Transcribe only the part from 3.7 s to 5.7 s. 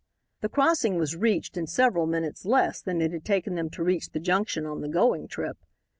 reach the junction on the going trip.